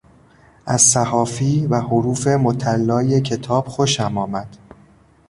[0.65, 4.57] از صحافی و حروف مطلای کتاب خوشم آمد.